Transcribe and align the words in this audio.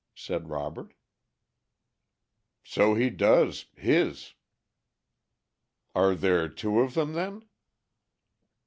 said 0.15 0.49
Robert. 0.49 0.95
"So 2.63 2.95
he 2.95 3.11
does 3.11 3.67
his." 3.75 4.33
"Are 5.93 6.15
there 6.15 6.49
two 6.49 6.79
of 6.79 6.95
them 6.95 7.13
then?" 7.13 7.43